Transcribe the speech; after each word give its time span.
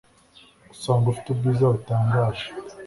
usanga 0.73 1.05
ufite 1.07 1.27
ubwiza 1.29 1.63
butangaje 1.73 2.45